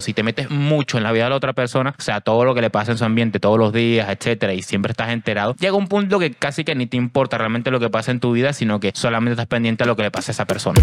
[0.00, 2.54] Si te metes mucho en la vida de la otra persona, o sea, todo lo
[2.54, 5.74] que le pasa en su ambiente todos los días, etcétera, y siempre estás enterado, llega
[5.74, 8.54] un punto que casi que ni te importa realmente lo que pasa en tu vida,
[8.54, 10.80] sino que solamente estás pendiente a lo que le pasa a esa persona.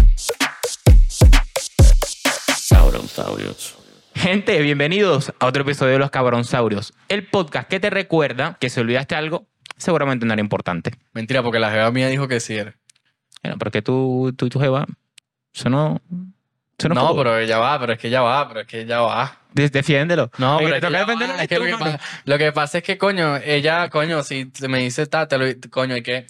[4.14, 8.78] Gente, bienvenidos a otro episodio de Los Cabronsaurios, el podcast que te recuerda que si
[8.78, 10.92] olvidaste algo, seguramente no era importante.
[11.12, 12.76] Mentira, porque la jeva mía dijo que sí era.
[13.42, 14.86] Bueno, porque tú, tú y tu jeva,
[15.52, 16.00] eso no...
[16.88, 19.38] No, pero ella va, pero es que ella va, pero es que ella va.
[19.52, 20.30] De- Defiéndelo.
[20.38, 22.84] No, pero es que, defenderlo va, es que lo, que pasa, lo que pasa es
[22.84, 26.26] que, coño, ella, coño, si me dice, ta, te lo, coño, y que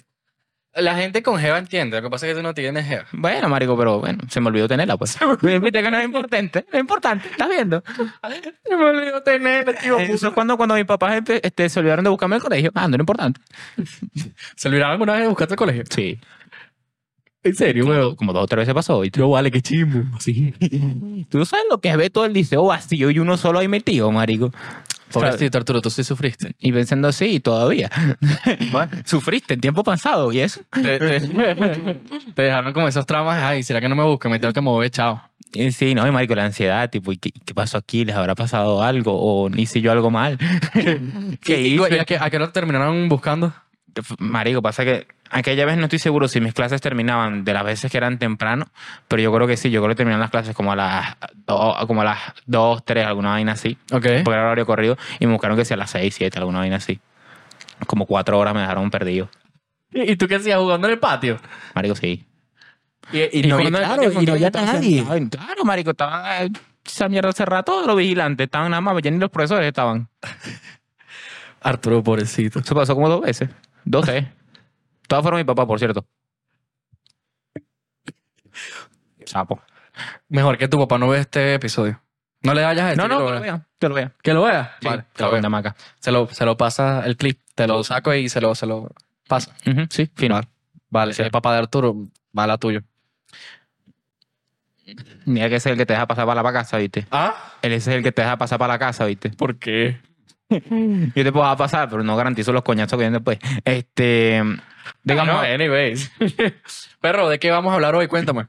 [0.75, 1.97] la gente con jeva entiende.
[1.97, 3.05] Lo que pasa es que tú no tienes jeva.
[3.11, 5.17] Bueno, marico, pero bueno, se me olvidó tenerla, pues.
[5.41, 6.65] Viste que no es importante.
[6.71, 7.83] No es importante, ¿estás viendo?
[8.63, 9.99] Se me olvidó tener, tío.
[9.99, 12.71] Eso es cuando, cuando mis papás empe- este, se olvidaron de buscarme al colegio.
[12.75, 13.41] Ah, no era importante.
[14.55, 15.83] ¿Se olvidaron alguna vez de buscarte al colegio?
[15.89, 16.19] Sí.
[17.43, 19.03] ¿En serio, Como, como dos o tres veces pasó.
[19.05, 20.03] Y tú, No vale, qué chimbo.
[20.19, 20.53] sí.
[21.29, 24.11] tú sabes lo que es ver todo el liceo vacío y uno solo ahí metido,
[24.11, 24.51] marico.
[25.11, 26.53] Pobrecito, Arturo, tú sí sufriste.
[26.59, 27.89] Y pensando así, todavía.
[29.05, 30.61] Sufriste en tiempo pasado y eso.
[30.71, 31.19] Te, te-
[32.35, 33.41] te dejaron como esos traumas.
[33.41, 34.31] Ay, ¿será que no me buscan?
[34.31, 35.21] Me tengo que mover, chao.
[35.51, 38.05] Y sí, no, y marico, la ansiedad, tipo, ¿y qué, qué pasó aquí?
[38.05, 39.13] ¿Les habrá pasado algo?
[39.15, 40.37] ¿O hice yo algo mal?
[41.41, 41.95] ¿Qué ¿Y, hice?
[41.95, 43.51] y a, qué, a qué hora terminaron buscando?
[44.19, 47.91] Marico, pasa que aquella vez no estoy seguro si mis clases terminaban de las veces
[47.91, 48.67] que eran temprano,
[49.07, 51.85] pero yo creo que sí, yo creo que terminaron las clases como a las 2,
[51.85, 54.01] como a las 2, 3, alguna vaina así, Ok.
[54.23, 56.77] porque era horario corrido, y me buscaron que sea a las 6, 7, alguna vaina
[56.77, 56.99] así.
[57.87, 59.29] Como cuatro horas me dejaron perdido.
[59.93, 61.39] ¿Y, y tú qué hacías jugando en el patio?
[61.73, 62.25] Marico, sí.
[63.11, 65.03] Y, y no, el claro, y no había nadie.
[65.03, 66.41] sentado Claro, marico, estaba
[66.85, 70.07] esa mierda cerrada, todos los vigilantes estaban nada más, ya ni los profesores estaban.
[71.61, 72.59] Arturo, pobrecito.
[72.59, 73.49] Eso pasó como dos veces,
[73.83, 74.25] dos, tres.
[75.09, 76.05] Todas fueron mi papá, por cierto.
[79.25, 79.61] Sapo.
[80.29, 82.01] Mejor que tu papá no vea este episodio.
[82.41, 83.65] No le vayas a decir No, no, que que lo vea.
[83.79, 84.13] que lo vea.
[84.23, 84.75] Que lo vea.
[84.79, 85.75] Sí, Vale, que que lo maca.
[85.99, 87.39] Se lo, se lo pasa el clip.
[87.55, 88.91] Te lo saco y se lo, se lo
[89.27, 89.53] pasa.
[89.89, 90.35] Sí, fino.
[90.35, 90.47] Vale.
[90.91, 91.95] Vale, si es papá de Arturo,
[92.31, 92.81] mala tuyo.
[95.25, 97.05] Mira que ese es el que te deja pasar para la casa, ¿viste?
[97.11, 97.53] ¿Ah?
[97.61, 99.29] Él ese es el que te deja pasar para la casa, ¿viste?
[99.31, 99.99] ¿Por qué?
[101.15, 103.39] Yo te puedo pasar, pero no garantizo los coñazos que vienen después.
[103.65, 104.41] Este,
[105.03, 106.11] digamos, anyways.
[107.01, 108.07] Perro, ¿de qué vamos a hablar hoy?
[108.07, 108.47] Cuéntame.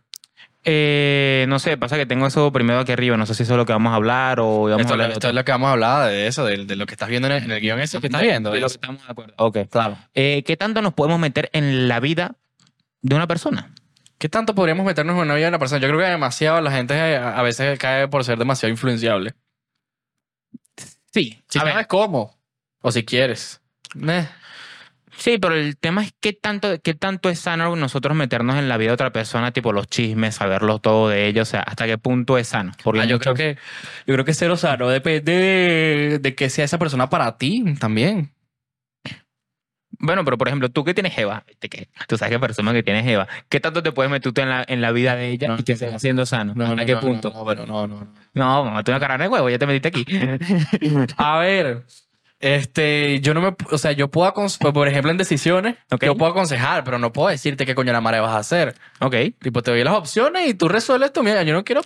[0.64, 3.16] eh, no sé, pasa que tengo eso primero aquí arriba.
[3.16, 5.10] No sé si eso es lo que vamos a hablar o vamos Esto, a hablar
[5.12, 7.28] esto es lo que vamos a hablar de eso, de, de lo que estás viendo
[7.28, 8.50] en el, en el guion ese que estás viendo.
[8.50, 8.76] De de lo que eso.
[8.80, 9.34] estamos de acuerdo.
[9.36, 9.58] Ok.
[9.70, 9.96] Claro.
[10.14, 12.36] Eh, ¿Qué tanto nos podemos meter en la vida
[13.02, 13.72] de una persona?
[14.18, 15.80] ¿Qué tanto podríamos meternos en una vida de una persona?
[15.80, 19.32] Yo creo que demasiado la gente a veces cae por ser demasiado influenciable.
[21.12, 21.72] Sí, Si a ver.
[21.72, 22.38] sabes cómo.
[22.82, 23.60] O si quieres.
[24.06, 24.28] Eh.
[25.16, 28.76] Sí, pero el tema es qué tanto, qué tanto es sano nosotros meternos en la
[28.78, 31.98] vida de otra persona, tipo los chismes, saberlo todo de ellos, o sea, hasta qué
[31.98, 32.72] punto es sano.
[32.82, 33.58] Porque Ah, yo creo que
[34.06, 38.32] yo creo que cero sano depende de, de que sea esa persona para ti también.
[40.02, 41.44] Bueno, pero por ejemplo, tú que tienes Eva,
[42.08, 44.64] tú sabes que persona que tienes Eva, ¿qué tanto te puedes meter tú en la,
[44.66, 46.54] en la vida de ella No, y que siga siendo sano?
[46.56, 47.30] No, ¿Hasta no, qué no, punto?
[47.30, 48.14] No, no, pero no, no, no.
[48.34, 50.06] No, mamá, tú una cara de huevo, ya te metiste aquí.
[51.16, 51.84] A ver,
[52.38, 56.04] este, yo no me, o sea, yo puedo, acons- por ejemplo, en decisiones, Ok.
[56.06, 58.74] yo puedo aconsejar, pero no puedo decirte qué coño la madre vas a hacer.
[59.00, 59.14] ok.
[59.40, 61.42] Tipo, te doy las opciones y tú resuelves tu mierda.
[61.42, 61.82] Yo no quiero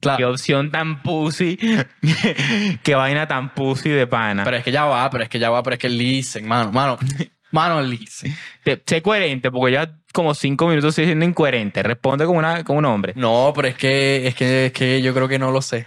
[0.00, 0.08] pe.
[0.10, 0.30] Qué Claro.
[0.30, 1.58] opción tan pussy.
[2.82, 4.44] Qué vaina tan pussy de pana.
[4.44, 6.70] Pero es que ya va, pero es que ya va, pero es que listen, mano,
[6.72, 6.98] mano,
[7.50, 8.34] mano, listen.
[8.62, 11.82] Te- sé coherente, porque ya como cinco minutos estoy siendo incoherente.
[11.82, 13.12] Responde como, una, como un hombre.
[13.16, 15.86] No, pero es que, es que, es que yo creo que no lo sé.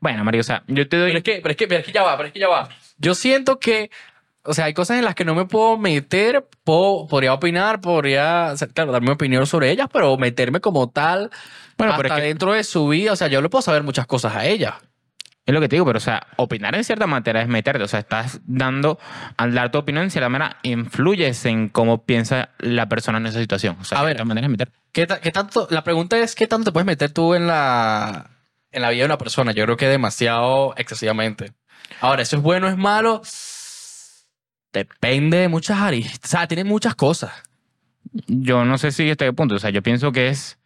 [0.00, 1.10] Bueno, Mario, o sea, yo te doy.
[1.10, 2.48] Pero es que, pero es que, pero es que ya va, pero es que ya
[2.48, 2.68] va.
[2.98, 3.90] Yo siento que,
[4.44, 8.50] o sea, hay cosas en las que no me puedo meter, puedo, podría opinar, podría,
[8.52, 11.30] o sea, claro, dar mi opinión sobre ellas, pero meterme como tal,
[11.78, 13.82] Bueno, hasta pero es que- dentro de su vida, o sea, yo le puedo saber
[13.82, 14.78] muchas cosas a ella.
[15.44, 17.82] Es lo que te digo, pero o sea, opinar en cierta manera es meterte.
[17.82, 19.00] O sea, estás dando,
[19.36, 23.40] al dar tu opinión, en cierta manera, influyes en cómo piensa la persona en esa
[23.40, 23.76] situación.
[23.80, 24.12] O sea, A de ver.
[24.14, 24.70] cierta manera es meter.
[24.92, 28.30] ¿Qué, ta- qué tanto, la pregunta es, ¿qué tanto te puedes meter tú en la,
[28.70, 29.50] en la vida de una persona?
[29.50, 31.50] Yo creo que demasiado excesivamente.
[32.00, 33.22] Ahora, ¿eso es bueno o es malo?
[34.72, 36.20] Depende de muchas aristas.
[36.24, 37.32] O sea, tiene muchas cosas.
[38.26, 39.54] Yo no sé si hasta qué punto.
[39.54, 40.58] O sea, yo pienso que es,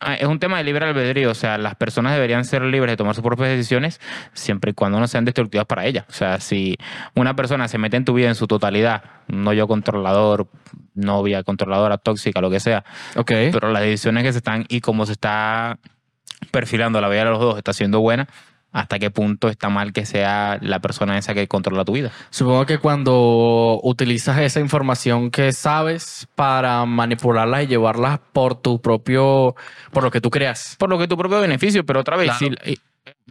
[0.00, 1.30] ah, es un tema de libre albedrío.
[1.30, 4.00] O sea, las personas deberían ser libres de tomar sus propias decisiones
[4.34, 6.04] siempre y cuando no sean destructivas para ellas.
[6.08, 6.76] O sea, si
[7.14, 10.48] una persona se mete en tu vida en su totalidad, no yo controlador,
[10.94, 12.84] novia controladora, tóxica, lo que sea,
[13.16, 13.32] Ok.
[13.52, 15.78] pero las decisiones que se están y cómo se está
[16.50, 18.28] perfilando la vida de los dos está siendo buena,
[18.76, 22.10] hasta qué punto está mal que sea la persona esa que controla tu vida.
[22.28, 29.56] Supongo que cuando utilizas esa información que sabes para manipularlas y llevarlas por tu propio,
[29.92, 30.76] por lo que tú creas.
[30.78, 32.54] Por lo que tu propio beneficio, pero otra vez, Claro.
[32.64, 32.78] si-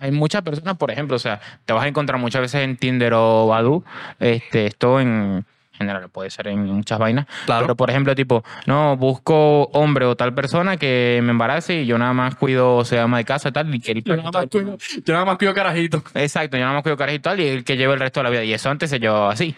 [0.02, 3.14] hay- muchas personas, por ejemplo, o sea, te vas a encontrar muchas veces en Tinder
[3.14, 3.84] o Badoo,
[4.20, 7.66] este, esto en general puede ser en muchas vainas, Claro.
[7.66, 11.98] pero por ejemplo, tipo, no, busco hombre o tal persona que me embarace y yo
[11.98, 14.48] nada más cuido, se llama de casa y tal, y que él Yo nada más
[14.48, 16.04] cuido, yo nada más cuido carajito.
[16.13, 18.24] Exacto, yo nada más cuido carajito y tal, y el que lleve el resto de
[18.25, 18.44] la vida.
[18.44, 19.56] Y eso antes se llevaba así.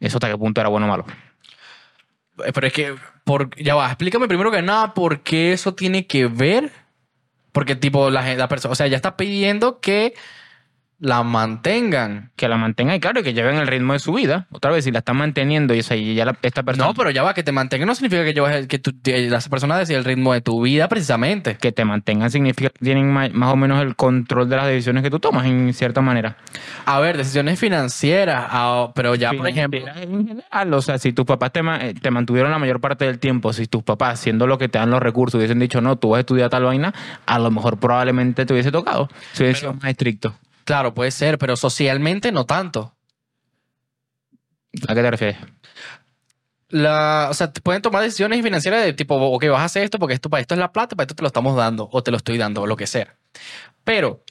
[0.00, 1.04] Eso hasta qué punto era bueno o malo.
[2.44, 2.94] Eh, Pero es que,
[3.24, 6.70] por, ya va, explícame primero que nada por qué eso tiene que ver.
[7.52, 10.14] Porque, tipo, la, la persona, o sea, ya está pidiendo que
[11.00, 12.30] la mantengan.
[12.36, 14.46] Que la mantenga y claro, y que lleven el ritmo de su vida.
[14.50, 17.10] Otra vez, si la están manteniendo y, esa, y ya la- esta persona No, pero
[17.10, 19.78] ya va, que te mantengan no significa que llevas el- que tú, que las personas
[19.78, 21.56] deciden el ritmo de tu vida precisamente.
[21.56, 25.02] que te mantengan significa que tienen ma- más, o menos el control de las decisiones
[25.02, 26.36] que tú tomas en cierta manera.
[26.84, 28.46] A ver, decisiones financieras,
[28.94, 32.50] pero ya, por ejemplo, En general, o sea, si tus papás te, eh, te mantuvieron
[32.50, 35.38] la mayor parte del tiempo, si tus papás, siendo lo que te dan los recursos,
[35.38, 36.92] hubiesen dicho, no, tú vas a estudiar tal vaina,
[37.26, 39.08] a lo mejor probablemente te hubiese tocado.
[39.32, 40.34] Si hubiese sido más estricto.
[40.68, 42.94] Claro, puede ser, pero socialmente no tanto.
[44.86, 45.38] ¿A qué te refieres?
[46.68, 49.98] La, o sea, te pueden tomar decisiones financieras de tipo, ok, vas a hacer esto
[49.98, 52.10] porque esto, para esto es la plata, para esto te lo estamos dando o te
[52.10, 53.16] lo estoy dando o lo que sea.
[53.82, 54.22] Pero,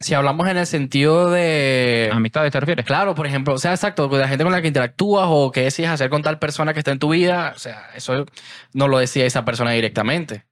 [0.00, 2.10] si hablamos en el sentido de...
[2.12, 2.84] ¿Amistades te refieres?
[2.84, 5.60] Claro, por ejemplo, o sea, exacto, con la gente con la que interactúas o qué
[5.60, 8.26] decides hacer con tal persona que está en tu vida, o sea, eso
[8.72, 10.46] no lo decía esa persona directamente.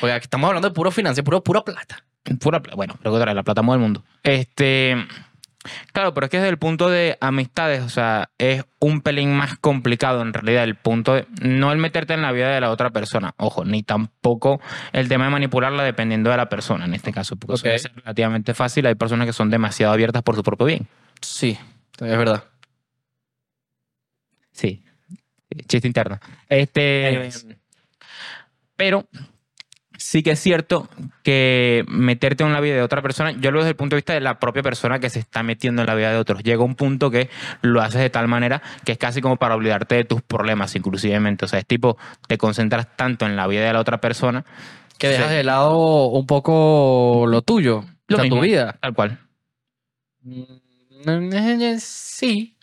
[0.00, 2.07] Porque aquí estamos hablando de puro financiero, puro, pura plata.
[2.36, 4.04] Pura bueno, creo que la plata mueve el mundo.
[4.22, 4.96] Este,
[5.92, 9.58] claro, pero es que desde el punto de amistades, o sea, es un pelín más
[9.58, 12.90] complicado en realidad el punto de no el meterte en la vida de la otra
[12.90, 14.60] persona, ojo, ni tampoco
[14.92, 17.60] el tema de manipularla dependiendo de la persona en este caso, porque Ok.
[17.60, 20.86] suele ser relativamente fácil, hay personas que son demasiado abiertas por su propio bien.
[21.20, 21.58] Sí,
[22.00, 22.44] es verdad.
[24.52, 24.82] Sí,
[25.66, 26.18] chiste interno.
[26.48, 27.30] Este,
[28.76, 29.06] pero
[29.98, 30.88] sí que es cierto
[31.22, 33.98] que meterte en la vida de otra persona, yo lo veo desde el punto de
[33.98, 36.42] vista de la propia persona que se está metiendo en la vida de otros.
[36.42, 37.28] Llega un punto que
[37.60, 41.44] lo haces de tal manera que es casi como para olvidarte de tus problemas, inclusivemente.
[41.44, 41.98] O sea, es tipo,
[42.28, 44.44] te concentras tanto en la vida de la otra persona
[44.98, 45.34] Que dejas Sí.
[45.36, 48.40] de lado un poco lo tuyo, Lo o sea, tu mismo.
[48.40, 48.76] vida.
[48.80, 49.18] Tal cual.
[50.22, 50.42] Mm,
[51.78, 52.54] Sí.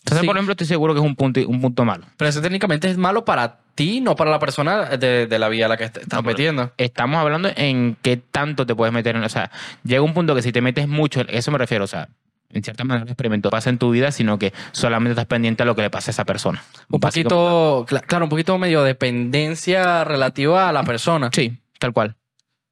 [0.00, 0.26] Entonces, Sí.
[0.26, 2.06] por ejemplo, estoy seguro que es un punto, un punto malo.
[2.16, 5.66] Pero eso técnicamente es malo para ti, no para la persona de, de la vida
[5.66, 6.72] a la que estás No, metiendo.
[6.76, 9.22] Estamos hablando en qué tanto te puedes meter en...
[9.24, 9.50] O sea,
[9.84, 12.08] llega un punto que si te metes mucho, eso me refiero, o sea,
[12.50, 15.66] en cierta manera el experimento pasa en tu vida, sino que solamente estás pendiente a
[15.66, 16.62] lo que le pasa a esa persona.
[16.90, 21.30] Un poquito, cla- claro, un poquito medio dependencia relativa a la persona.
[21.32, 22.16] Sí, tal cual.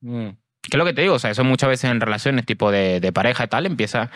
[0.00, 0.28] Mm.
[0.62, 1.14] ¿Qué es lo que te digo?
[1.14, 4.10] O sea, eso muchas veces en relaciones tipo de, de pareja y tal, empieza,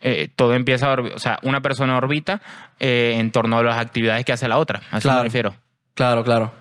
[0.00, 2.40] eh, todo empieza, a o sea, una persona orbita
[2.80, 4.80] eh, en torno a las actividades que hace la otra.
[4.90, 5.18] A eso Claro.
[5.20, 5.54] me refiero.
[5.94, 6.52] Claro, claro.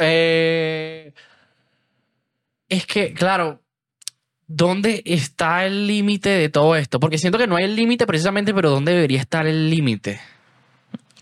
[0.00, 1.12] Eh,
[2.68, 3.60] es que, claro,
[4.46, 7.00] ¿dónde está el límite de todo esto?
[7.00, 10.20] Porque siento que no hay el límite precisamente, pero ¿dónde debería estar el límite?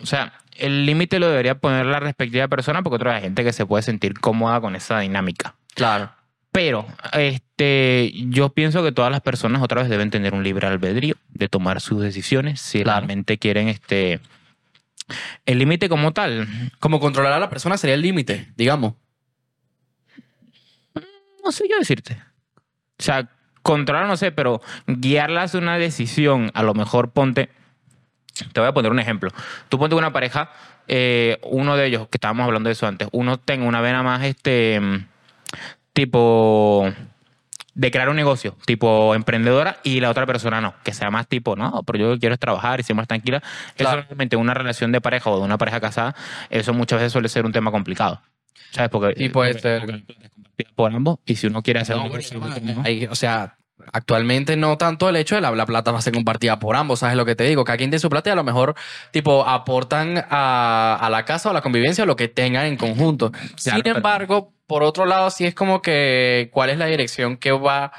[0.02, 3.44] O sea, el límite lo debería poner la respectiva persona porque otra vez hay gente
[3.44, 5.54] que se puede sentir cómoda con esa dinámica.
[5.74, 6.10] Claro.
[6.52, 11.14] Pero este, yo pienso que todas las personas otra vez deben tener un libre albedrío
[11.28, 13.00] de tomar sus decisiones si Claro.
[13.00, 14.20] realmente quieren este
[15.44, 16.48] el límite como tal.
[16.78, 18.94] Como controlar a la persona sería el límite, digamos.
[21.44, 22.20] No sé yo decirte.
[22.98, 23.28] O sea,
[23.62, 27.50] controlar no sé, pero guiarla una decisión, a lo mejor ponte
[28.52, 29.30] te voy a poner un ejemplo.
[29.68, 30.50] Tú ponte una pareja,
[30.88, 34.24] eh, uno de ellos, que estábamos hablando de eso antes, uno tenga una vena más
[34.24, 35.06] este mm,
[35.92, 36.92] tipo
[37.78, 41.56] de crear un negocio, tipo emprendedora, y la otra persona no, que sea más tipo,
[41.56, 43.42] no, pero yo lo que quiero es trabajar y ser más tranquila.
[43.76, 43.98] Claro.
[44.00, 46.16] Eso realmente una relación de pareja o de una pareja casada,
[46.48, 48.22] eso muchas veces suele ser un tema complicado.
[48.70, 48.90] ¿Sabes?
[48.90, 49.80] Porque, Y puede porque- ser.
[49.82, 52.82] porque por ambos, y si uno quiere hacer No, un negocio, no.
[52.82, 53.56] hay- o sea,
[53.92, 57.00] actualmente no tanto el hecho de la, la plata va a ser compartida por ambos,
[57.00, 57.64] ¿sabes lo que te digo?
[57.64, 58.74] Cada quien tiene su plata y a lo mejor,
[59.10, 62.76] tipo, aportan a, a la casa o a la convivencia o lo que tengan en
[62.76, 63.32] conjunto.
[63.56, 67.52] Sin pero- embargo, por otro lado, sí es como que, ¿cuál es la dirección que
[67.52, 67.92] va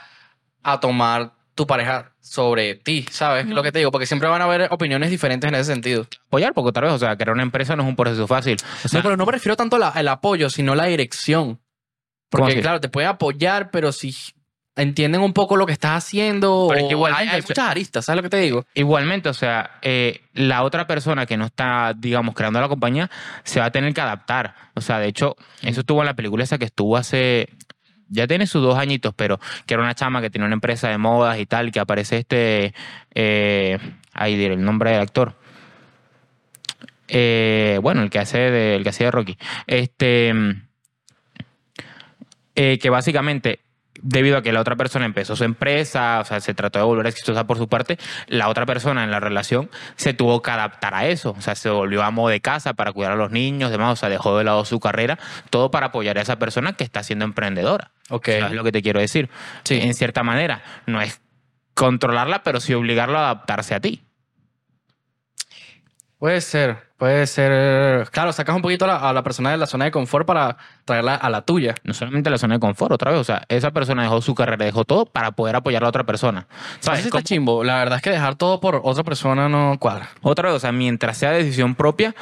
[0.63, 3.05] a tomar tu pareja sobre ti?
[3.09, 3.89] ¿Sabes lo que te digo?
[3.89, 6.05] Porque siempre van a haber opiniones diferentes en ese sentido.
[6.27, 8.57] apoyar, porque otra vez, o sea, crear una empresa no es un proceso fácil.
[8.83, 11.59] O sea, no, pero no me refiero tanto al apoyo, sino la dirección.
[12.29, 14.13] ¿Cómo Porque, claro, te pueden apoyar, pero si
[14.77, 18.17] entienden un poco lo que estás haciendo, Pero es que hay, sea- muchas aristas, ¿sabes
[18.17, 18.65] lo que te digo?
[18.73, 23.09] Igualmente, o sea, eh, la otra persona que no está, digamos, creando la compañía,
[23.43, 24.53] se va a tener que adaptar.
[24.75, 27.49] O sea, de hecho, eso estuvo en la película esa que estuvo hace,
[28.07, 30.97] ya tiene sus dos añitos, pero que era una chama que tiene una empresa de
[30.97, 32.73] modas y tal, que aparece este,
[33.15, 33.77] eh,
[34.13, 35.35] ahí diré el nombre del actor.
[37.09, 39.37] Eh, bueno, el que hace de, el que hacía de Rocky.
[39.65, 40.33] Este,
[42.55, 43.59] eh, que básicamente
[44.01, 47.07] debido a que la otra persona empezó su empresa, o sea, se trató de volver
[47.07, 51.07] exitosa por su parte, la otra persona en la relación se tuvo que adaptar a
[51.07, 53.95] eso, o sea, se volvió amo de casa para cuidar a los niños, demás, o
[53.95, 55.17] sea, dejó de lado su carrera,
[55.49, 57.91] todo para apoyar a esa persona que está siendo emprendedora.
[58.09, 58.29] Ok.
[58.39, 59.29] ¿Sabes lo que te quiero decir?
[59.63, 59.79] Sí.
[59.81, 61.21] En cierta manera, no es
[61.73, 64.06] controlarla, pero sí obligarla a adaptarse a ti.
[66.19, 68.09] Puede ser, puede ser.
[68.09, 70.57] Claro, sacas un poquito a la, a la persona de la zona de confort para
[70.83, 71.75] traerla a la tuya.
[71.83, 74.65] No solamente la zona de confort, otra vez, o sea, esa persona dejó su carrera,
[74.65, 76.47] dejó todo para poder apoyar a la otra persona.
[76.79, 77.05] ¿Sabes?
[77.05, 77.63] Está chimbo.
[77.63, 80.09] La verdad es que dejar todo por otra persona no cuadra.
[80.23, 82.15] Otra vez, o sea, mientras sea decisión propia,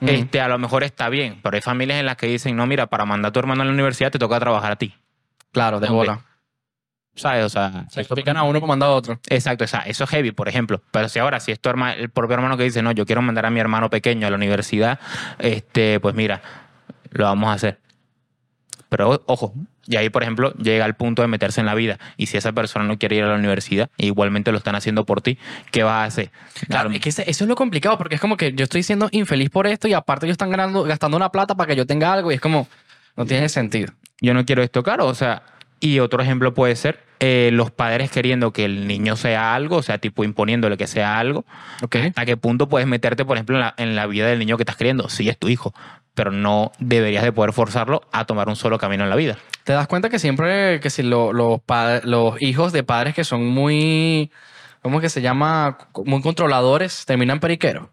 [0.00, 0.08] Mm.
[0.10, 2.86] este, a lo mejor está bien, pero hay familias en las que dicen, no, mira,
[2.86, 4.94] para mandar a tu hermano a la universidad te toca trabajar a ti.
[5.52, 6.20] Claro, de bola.
[7.18, 7.44] ¿Sabes?
[7.44, 9.20] O sea, Se pican a uno para mandar a otro.
[9.28, 10.80] Exacto, o sea, eso es heavy, por ejemplo.
[10.90, 13.22] Pero si ahora, si es tu herma- el propio hermano que dice, no, yo quiero
[13.22, 14.98] mandar a mi hermano pequeño a la universidad,
[15.38, 16.40] este, pues mira,
[17.10, 17.78] lo vamos a hacer.
[18.88, 19.52] Pero ojo,
[19.86, 21.98] y ahí, por ejemplo, llega al punto de meterse en la vida.
[22.16, 25.20] Y si esa persona no quiere ir a la universidad, igualmente lo están haciendo por
[25.20, 25.38] ti,
[25.72, 26.30] ¿qué vas a hacer?
[26.68, 29.50] Claro, es que eso es lo complicado porque es como que yo estoy siendo infeliz
[29.50, 32.32] por esto y aparte ellos están ganando, gastando una plata para que yo tenga algo
[32.32, 32.66] y es como,
[33.16, 33.92] no tiene sentido.
[34.22, 35.42] yo no quiero esto caro, o sea,
[35.80, 39.82] y otro ejemplo puede ser eh, los padres queriendo que el niño sea algo, o
[39.82, 41.44] sea, tipo imponiéndole que sea algo,
[41.82, 41.96] Ok.
[41.96, 44.62] ¿hasta qué punto puedes meterte, por ejemplo, en la, en la vida del niño que
[44.62, 45.08] estás criando?
[45.08, 45.74] Sí, es tu hijo,
[46.14, 49.36] pero no deberías de poder forzarlo a tomar un solo camino en la vida.
[49.64, 51.60] Te das cuenta que siempre, que si lo- los,
[52.04, 54.30] los hijos de padres que son muy,
[54.80, 55.76] ¿cómo es que se llama?
[56.04, 57.88] Muy controladores, terminan periqueros.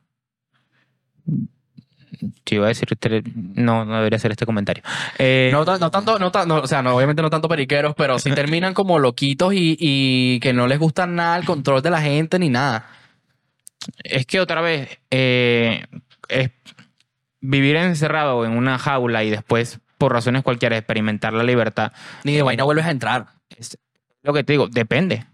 [2.50, 2.88] Iba a decir,
[3.55, 4.84] no, no debería hacer este comentario.
[5.17, 8.32] Eh, No, no tanto, no, no, o sea, no, obviamente no tanto periqueros, pero sí
[8.36, 12.39] terminan como loquitos y, y que no les gusta nada el control de la gente
[12.39, 12.88] ni nada.
[14.03, 15.86] Es que otra vez, eh,
[16.27, 16.50] es
[17.41, 21.91] vivir encerrado en una jaula y después, por razones cualquiera, experimentar la libertad,
[22.24, 23.27] Ni de vaina vuelves a entrar.
[23.50, 23.77] es
[24.24, 25.25] lo que te digo, depende.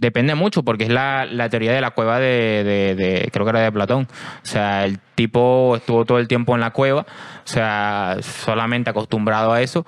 [0.00, 3.50] Depende mucho porque es la, la teoría de la cueva de, de- de- creo que
[3.50, 4.08] era de Platón.
[4.42, 9.52] O sea, el tipo estuvo todo el tiempo en la cueva, o sea, solamente acostumbrado
[9.52, 9.86] a eso.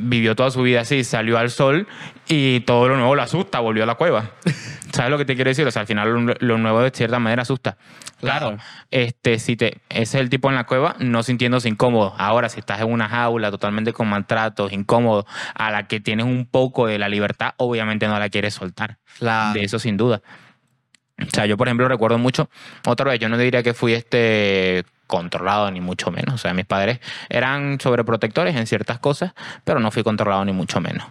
[0.00, 1.86] Vivió toda su vida así, salió al sol
[2.28, 4.30] y todo lo nuevo lo asusta, volvió a la cueva.
[4.92, 5.66] ¿Sabes lo que te quiero decir?
[5.66, 7.76] O sea, al final lo, lo nuevo de cierta manera asusta.
[8.20, 8.56] Claro.
[8.90, 12.14] Este, si te, ese es el tipo en la cueva, no sintiéndose incómodo.
[12.18, 16.46] Ahora, si estás en una jaula totalmente con maltratos, incómodo, a la que tienes un
[16.46, 18.98] poco de la libertad, obviamente no la quieres soltar.
[19.18, 19.54] Claro.
[19.54, 20.22] De eso sin duda.
[21.20, 22.48] O sea, yo por ejemplo recuerdo mucho,
[22.86, 26.34] otra vez, yo no diría que fui este controlado ni mucho menos.
[26.36, 30.80] O sea, mis padres eran sobreprotectores en ciertas cosas, pero no fui controlado ni mucho
[30.80, 31.06] menos.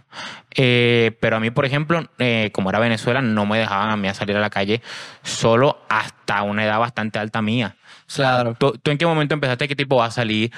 [0.55, 4.07] Eh, pero a mí, por ejemplo, eh, como era Venezuela, no me dejaban a mí
[4.07, 4.81] a salir a la calle
[5.21, 7.75] solo hasta una edad bastante alta mía.
[8.13, 8.55] Claro.
[8.57, 10.51] ¿Tú, tú en qué momento empezaste qué tipo vas a salir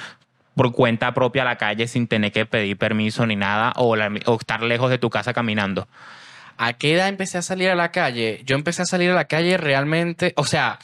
[0.56, 4.12] por cuenta propia a la calle sin tener que pedir permiso ni nada o, la-
[4.26, 5.88] o estar lejos de tu casa caminando?
[6.58, 8.42] ¿A qué edad empecé a salir a la calle?
[8.46, 10.78] Yo empecé a salir a la calle realmente, o sea,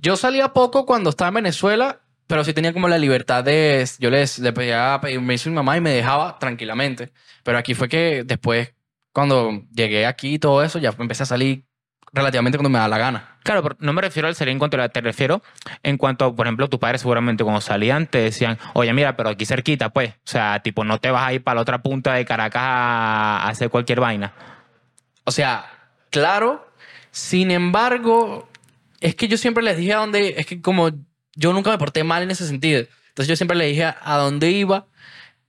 [0.00, 4.10] yo salía poco cuando estaba en Venezuela, pero sí tenía como la libertad de, yo
[4.10, 7.12] les, le pedía permiso a mi mamá y me dejaba tranquilamente.
[7.42, 8.74] Pero aquí fue que después,
[9.12, 11.64] cuando llegué aquí y todo eso, ya empecé a salir
[12.12, 13.38] relativamente cuando me da la gana.
[13.42, 15.42] Claro, pero no me refiero al salir en cuanto a te refiero
[15.82, 19.46] en cuanto, por ejemplo, tus padres seguramente cuando salían te decían, oye, mira, pero aquí
[19.46, 20.10] cerquita, pues.
[20.10, 23.48] O sea, tipo, no te vas a ir para la otra punta de Caracas a
[23.48, 24.32] hacer cualquier vaina.
[25.24, 25.66] O sea,
[26.10, 26.68] claro,
[27.10, 28.48] sin embargo,
[29.02, 30.90] es que yo siempre les dije a dónde, es que como
[31.34, 34.50] yo nunca me porté mal en ese sentido, entonces yo siempre les dije a dónde
[34.50, 34.86] iba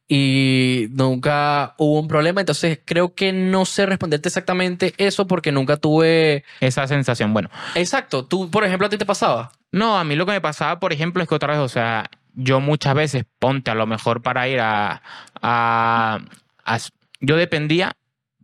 [0.07, 5.77] y nunca hubo un problema, entonces creo que no sé responderte exactamente eso porque nunca
[5.77, 6.43] tuve...
[6.60, 7.50] Esa sensación, bueno.
[7.75, 9.51] Exacto, tú, por ejemplo, a ti te pasaba.
[9.72, 12.10] No, a mí lo que me pasaba, por ejemplo, es que otra vez, o sea,
[12.36, 15.01] yo muchas veces, ponte a lo mejor para ir a...
[15.41, 16.19] a-
[16.65, 16.77] a-
[17.22, 17.95] yo dependía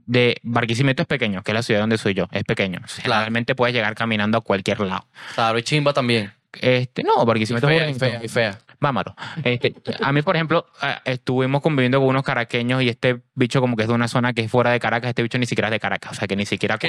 [0.10, 2.80] de Barquisimeto es pequeño, que es la ciudad donde soy yo, es pequeño.
[2.88, 5.06] Generalmente puedes llegar caminando a cualquier lado.
[5.36, 6.34] Claro, y chimba también.
[6.54, 8.06] Este, no, Barquisimeto es Fea, y bonito.
[8.06, 8.60] fea, y fea.
[8.82, 9.14] Vámonos.
[9.44, 13.76] Este, a mí, por ejemplo, eh, estuvimos conviviendo con unos caraqueños y este bicho como
[13.76, 15.72] que es de una zona que es fuera de Caracas, este bicho ni siquiera es
[15.72, 16.76] de Caracas, o sea que ni siquiera...
[16.76, 16.88] Acá,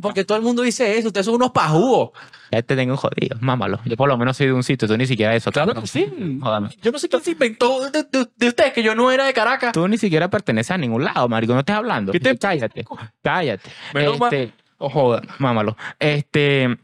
[0.00, 2.10] Porque todo el mundo dice eso, ustedes son unos pajúos.
[2.50, 3.78] Ya te tengo jodido, mámalo.
[3.84, 5.52] Yo por lo menos soy de un sitio, tú ni siquiera eso.
[5.52, 6.38] Claro que sí.
[6.42, 6.70] Jódame.
[6.82, 9.32] Yo no sé quién se inventó de, de- de ustedes que yo no era de
[9.32, 9.72] Caracas.
[9.72, 12.10] Tú ni siquiera perteneces a ningún lado, marico, no estés hablando.
[12.10, 12.84] ¿Qué te- Cállate,
[13.22, 13.70] cállate.
[13.94, 15.22] Menos mal- Este, joda.
[15.38, 15.76] mámalo.
[16.00, 16.76] Este,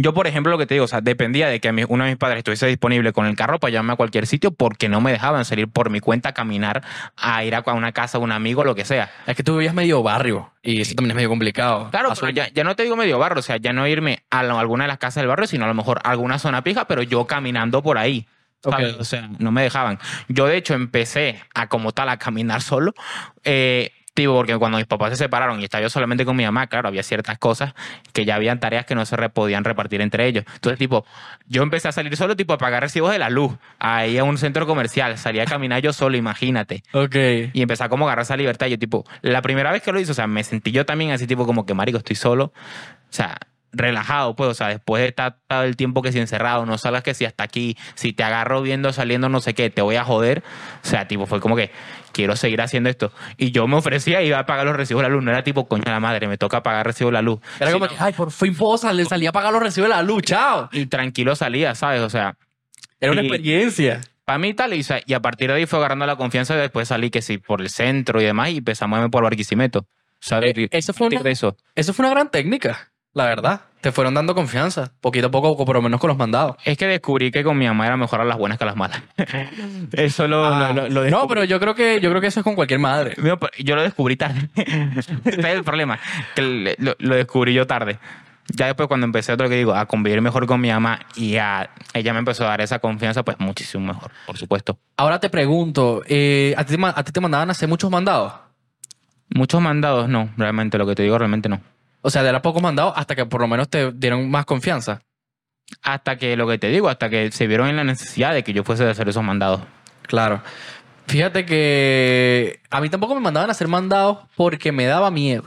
[0.00, 2.18] Yo, por ejemplo, lo que te digo, o sea, dependía de que uno de mis
[2.18, 5.44] padres estuviese disponible con el carro para llevarme a cualquier sitio porque no me dejaban
[5.44, 6.84] salir por mi cuenta a caminar
[7.16, 9.10] a ir a una casa de un amigo, lo que sea.
[9.26, 11.88] Es que tú vivías medio barrio y eso también es medio complicado.
[11.90, 14.44] Claro, pero ya, ya no te digo medio barrio, o sea, ya no irme a
[14.44, 16.86] la- alguna de las casas del barrio, sino a lo mejor a alguna zona pija,
[16.86, 18.26] pero yo caminando por ahí.
[18.98, 19.98] O sea, no me dejaban.
[20.28, 22.92] Yo, de hecho, empecé a como tal a caminar solo.
[23.44, 26.66] Eh, tipo, porque cuando mis papás se separaron y estaba yo solamente con mi mamá,
[26.66, 27.72] claro, había ciertas cosas
[28.12, 30.44] que ya habían tareas que no se re- podían repartir entre ellos.
[30.54, 31.06] Entonces, tipo,
[31.46, 34.36] yo empecé a salir solo, tipo, a pagar recibos de la luz, ahí a un
[34.36, 35.16] centro comercial.
[35.18, 36.82] Salía a caminar yo solo, imagínate.
[36.92, 37.14] Ok.
[37.52, 38.66] Y empecé a como agarrar esa libertad.
[38.66, 41.28] Yo, tipo, la primera vez que lo hice, o sea, me sentí yo también así,
[41.28, 42.46] tipo, como que, marico, estoy solo.
[42.46, 42.52] O
[43.10, 43.38] sea,
[43.70, 47.02] relajado, pues, o sea, después de estar todo el tiempo que si encerrado, no sabes
[47.02, 50.04] que si hasta aquí, si te agarro viendo, saliendo, no sé qué, te voy a
[50.04, 50.42] joder.
[50.82, 51.70] O sea, tipo, fue como que
[52.18, 53.12] quiero seguir haciendo esto.
[53.36, 55.22] Y yo me ofrecía y iba a pagar los recibos de la luz.
[55.22, 57.38] No era tipo, coño, la madre, me toca pagar recibo de la luz.
[57.60, 60.02] Era como que, ay, por fin puedo salir, salí a pagar los recibos de la
[60.02, 60.68] luz, chao.
[60.72, 62.00] y tranquilo salía, ¿sabes?
[62.00, 62.36] O sea,
[63.00, 64.00] Era una Y- experiencia.
[64.24, 67.10] para mí tal, y, a partir de ahí fue agarrando la confianza y después salí
[67.10, 69.86] que sí, por el centro y demás, y empecé a moverme por Barquisimeto.
[70.20, 70.52] ¿Sabes?
[70.58, 71.56] Eh, eso fue una- eso.
[71.76, 73.60] Eso fue una gran técnica, la verdad.
[73.80, 76.56] Te fueron dando confianza, poquito a poco, por lo menos con los mandados.
[76.64, 78.74] Es que descubrí que con mi mamá era mejor a las buenas que a las
[78.76, 79.00] malas.
[79.92, 82.40] Eso lo, Ah, lo- lo- lo no, pero yo creo que yo creo que eso
[82.40, 83.14] es con cualquier madre.
[83.18, 84.48] No, pero Yo lo descubrí tarde.
[84.56, 85.98] Ese es el problema.
[86.34, 87.98] Que lo, lo descubrí yo tarde.
[88.54, 91.68] Ya después cuando empecé, otro que digo, a convivir mejor con mi mamá y a,
[91.92, 94.78] ella me empezó a dar esa confianza, pues muchísimo mejor, por supuesto.
[94.96, 98.32] Ahora te pregunto, eh, ¿a, ti ¿a ti te mandaban a hacer muchos mandados?
[99.28, 101.60] Muchos mandados, no, realmente, lo que te digo, realmente no.
[102.00, 105.02] O sea, de era pocos mandados hasta que por lo menos te dieron más confianza.
[105.82, 108.52] Hasta que, lo que te digo, hasta que se vieron en la necesidad de que
[108.52, 109.60] yo fuese de hacer esos mandados.
[110.02, 110.42] Claro.
[111.06, 115.44] Fíjate que a mí tampoco me mandaban a hacer mandados porque me daba miedo.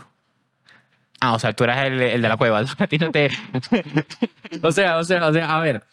[1.19, 2.63] Ah, o sea, tú eras el, el de la cueva.
[2.77, 3.29] A ti no te...
[4.63, 5.83] O sea, o sea, o sea, a ver.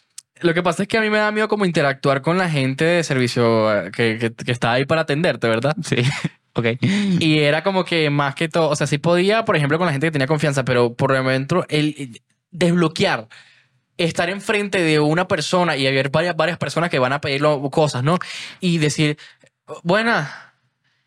[0.40, 2.84] Lo que pasa es que a mí me da miedo como interactuar con la gente
[2.84, 5.76] de servicio eh, que, que, que está ahí para atenderte, ¿verdad?
[5.82, 5.96] Sí,
[6.58, 6.66] ok.
[7.20, 9.92] Y era como que más que todo, o sea, sí podía, por ejemplo, con la
[9.92, 13.28] gente que tenía confianza, pero por dentro, el el desbloquear,
[13.96, 18.02] estar enfrente de una persona y haber varias, varias personas que van a pedirlo cosas,
[18.02, 18.18] ¿no?
[18.60, 19.18] Y decir,
[19.82, 20.54] buena,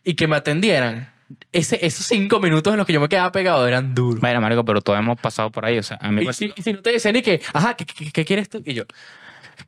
[0.03, 1.09] y que me atendieran.
[1.53, 4.19] Ese, esos cinco minutos en los que yo me quedaba pegado eran duros.
[4.19, 5.77] Bueno, Marico, pero todos hemos pasado por ahí.
[5.77, 7.85] O sea, a mí, Y si, y si no te dicen ni que, ajá, ¿qué,
[7.85, 8.61] qué, qué quieres tú?
[8.65, 8.83] Y yo,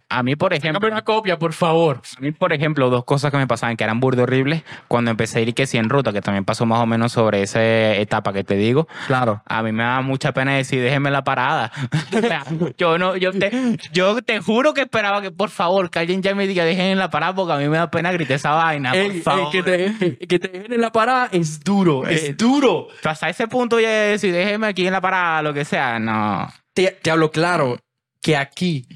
[0.10, 2.01] a mí, por ejemplo, una copia, por favor.
[2.17, 5.39] A mí, por ejemplo, dos cosas que me pasaban que eran burde horribles cuando empecé
[5.39, 7.63] a ir que sí en ruta, que también pasó más o menos sobre esa
[7.95, 8.88] etapa que te digo.
[9.08, 9.41] Claro.
[9.45, 11.71] A mí me da mucha pena decir, déjeme la parada.
[12.13, 12.43] O sea,
[12.77, 13.51] yo no, yo te,
[13.91, 17.10] yo te juro que esperaba que por favor que alguien ya me diga, dejen la
[17.10, 19.51] parada porque a mí me da pena gritar esa vaina, por ey, favor.
[19.51, 22.88] que, te, que te dejen en la parada es duro, es duro.
[23.03, 26.47] Hasta ese punto ya de decir, déjeme aquí en la parada, lo que sea, no.
[26.73, 27.77] te, te hablo claro
[28.21, 28.88] que aquí,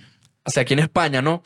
[0.47, 1.43] o sea, aquí en España, ¿no?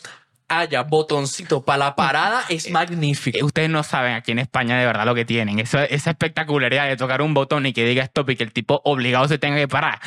[0.47, 3.37] Haya botoncito para la parada es magnífico.
[3.37, 5.59] Eh, Ustedes no saben aquí en España de verdad lo que tienen.
[5.59, 8.81] Esa, esa espectacularidad de tocar un botón y que diga stop y que el tipo
[8.85, 9.99] obligado se tenga que parar.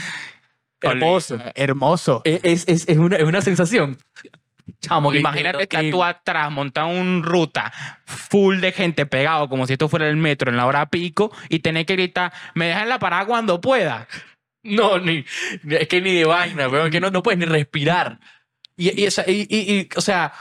[0.81, 1.39] Hermoso.
[1.55, 2.21] Hermoso.
[2.25, 3.97] Es, es, es, es una, es una sensación.
[4.81, 7.73] Chamo, que- Imagínate que- estar tú atrás, montado en un ruta
[8.05, 11.61] full de gente pegado, como si esto fuera el metro en la hora pico, y
[11.61, 14.07] tener que gritar, me dejan la parada cuando pueda.
[14.63, 15.25] No, ni,
[15.71, 18.19] es que ni de vaina, weón, que no, no puedes ni respirar.
[18.77, 20.33] Y, y, o sea, y- y- o sea,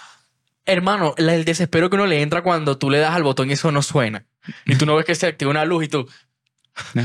[0.65, 3.71] hermano, el desespero que uno le entra cuando tú le das al botón y eso
[3.71, 4.25] no suena.
[4.65, 6.07] Y tú no ves que se activa una luz y tú,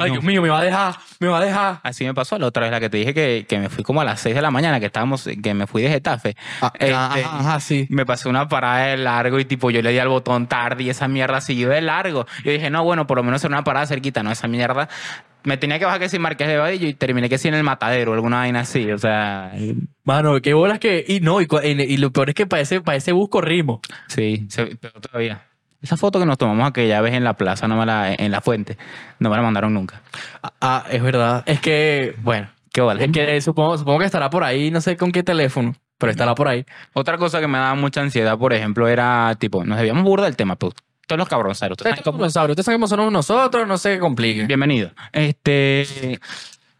[0.00, 1.80] ay, Dios mío, me va a dejar, me va a dejar.
[1.82, 4.00] Así me pasó la otra vez, la que te dije que, que me fui como
[4.02, 6.36] a las 6 de la mañana, que estábamos, que me fui de Getafe.
[6.74, 7.86] Este, ajá, ajá, sí.
[7.88, 10.90] Me pasé una parada de largo y tipo yo le di al botón tarde y
[10.90, 12.26] esa mierda siguió de largo.
[12.44, 14.88] Yo dije, no, bueno, por lo menos era una parada cerquita, no esa mierda.
[15.44, 17.62] Me tenía que bajar que sin Marqués de Vadillo y terminé que sí en el
[17.64, 19.52] matadero, alguna vaina así, o sea,
[20.04, 21.04] Mano, qué bolas que.
[21.06, 23.80] Y no, y, y- lo peor es que para ese, para ese bus corrimos.
[24.08, 25.42] sí, se- pero todavía.
[25.82, 28.42] Esa foto que nos tomamos aquella vez en la plaza, no me la, en la
[28.42, 28.76] fuente,
[29.18, 30.02] no me la mandaron nunca.
[30.42, 31.42] Ah, Ah, es verdad.
[31.46, 33.02] Es que, bueno, Qué vale.
[33.04, 36.34] es que supongo, supongo que estará por ahí, no sé con qué teléfono, pero estará
[36.34, 36.66] por ahí.
[36.92, 40.36] Otra cosa que me daba mucha ansiedad, por ejemplo, era tipo, nos debíamos burda del
[40.36, 40.72] tema, pero
[41.10, 41.76] todos los cabronceros.
[41.76, 42.30] ¿tú sabes Ustedes cómo?
[42.30, 44.46] saben, ustedes saben cómo somos nosotros, no se compliquen.
[44.46, 44.92] Bienvenido.
[45.12, 46.20] Este,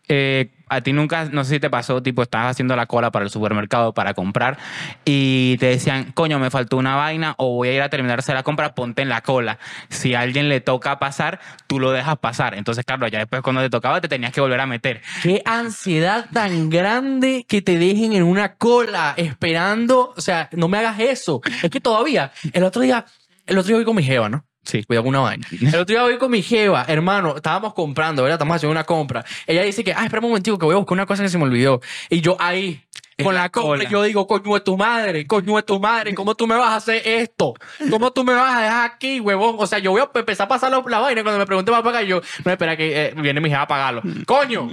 [0.07, 3.25] eh, a ti nunca, no sé si te pasó, tipo, estabas haciendo la cola para
[3.25, 4.57] el supermercado para comprar
[5.05, 8.45] y te decían, coño, me faltó una vaina o voy a ir a terminarse la
[8.45, 9.59] compra, ponte en la cola.
[9.88, 12.55] Si a alguien le toca pasar, tú lo dejas pasar.
[12.55, 15.01] Entonces, claro, ya después cuando te tocaba te tenías que volver a meter.
[15.25, 20.14] Qué ansiedad tan grande que te dejen en una cola esperando.
[20.16, 21.40] O sea, no me hagas eso.
[21.64, 23.07] Es que todavía, el otro día,
[23.51, 24.45] el otro día voy con mi jeva, ¿no?
[24.63, 24.85] Sí.
[24.85, 25.47] Cuidado con una vaina.
[25.51, 28.37] El otro día voy con mi jeva, hermano, estábamos comprando, ¿verdad?
[28.37, 29.25] Estamos haciendo una compra.
[29.47, 31.37] Ella dice que, ay, espera un momentico que voy a buscar una cosa que se
[31.37, 31.81] me olvidó.
[32.11, 32.81] Y yo ahí,
[33.23, 36.37] con la la compra, yo digo, coño de tu madre, coño de tu madre, ¿cómo
[36.37, 37.55] tú me vas a hacer esto?
[37.91, 39.57] ¿Cómo tú me vas a dejar aquí, huevón?
[39.59, 41.83] O sea, yo voy a empezar a pasar la, la vaina cuando me pregunte para
[41.83, 44.03] pagar, yo, no, espera que eh, viene mi jeva a pagarlo.
[44.27, 44.71] ¡Coño!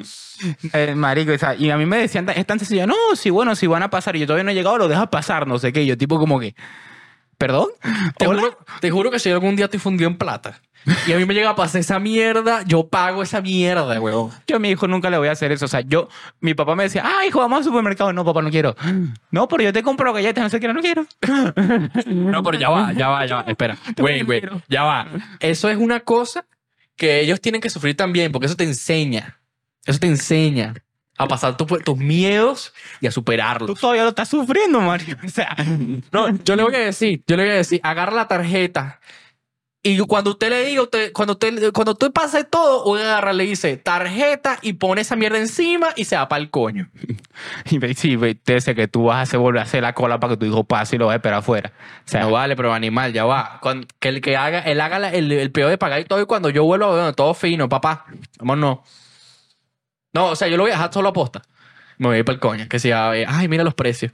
[0.74, 3.56] Eh, marico, o sea, y a mí me decían, es tan sencillo, no, sí, bueno,
[3.56, 5.74] si van a pasar y yo todavía no he llegado, lo dejas pasar, no sé
[5.74, 5.86] qué.
[5.86, 6.56] Yo tipo como que,
[7.38, 7.68] ¿perdón?
[8.18, 10.62] Te juro, te juro que si algún día estoy fundido en plata
[11.06, 14.32] y a mí me llega a pasar esa mierda, yo pago esa mierda, huevón.
[14.48, 15.66] Yo a mi hijo nunca le voy a hacer eso.
[15.66, 16.08] O sea, yo,
[16.40, 18.14] mi papá me decía, ah, hijo, vamos al supermercado.
[18.14, 18.76] No, papá, no quiero.
[19.32, 21.06] No, pero yo te compro galletas, no sé qué, no quiero.
[22.08, 23.42] No, pero ya va, ya va, ya va.
[23.48, 23.78] Espera.
[23.98, 25.08] Güey, güey, ya va.
[25.40, 26.46] Eso es una cosa
[26.96, 29.40] que ellos tienen que sufrir también, porque eso te enseña.
[29.86, 30.74] Eso te enseña
[31.18, 33.80] a pasar tu- tus miedos y a Tú superarlos.
[33.80, 35.18] todavía lo estás sufriendo, Mario.
[35.26, 35.56] O sea,
[36.12, 39.00] No, yo le voy a decir, yo le voy a decir, agarra la tarjeta.
[39.84, 43.46] Y cuando usted le diga, usted, cuando usted, cuando usted pase todo, usted agarra, le
[43.46, 46.90] dice tarjeta y pone esa mierda encima y se va para el coño.
[47.70, 50.34] y sí, te dice que tú vas a hacer, volver a hacer la cola para
[50.34, 51.72] que tu hijo pase y lo vas a esperar afuera.
[52.06, 53.60] O sea, no vale, pero animal, ya va.
[53.62, 56.22] Cuando- que el que haga, él haga la- el, el peor de pagar y todo.
[56.22, 58.06] Y cuando yo vuelvo, bueno, todo fino, papá.
[58.40, 58.80] Vamos,
[60.14, 60.28] no.
[60.28, 61.42] O sea, yo lo voy a dejar solo a posta.
[61.98, 62.68] Me voy a ir para el coño.
[62.70, 64.12] Que si, ay, mira los precios.